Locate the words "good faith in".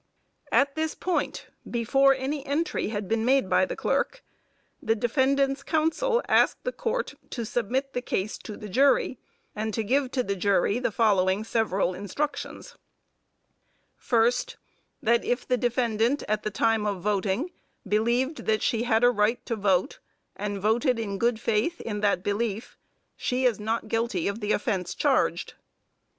21.19-21.99